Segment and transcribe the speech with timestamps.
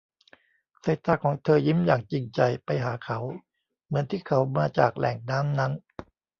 [0.83, 3.19] สายตาของเธอยิ้มอย่างจริงใจไปหาเขา
[3.85, 5.71] เหมือนที่เขามาจากแหล่งน้ำนั้น